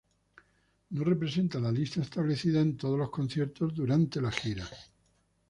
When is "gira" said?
4.31-4.67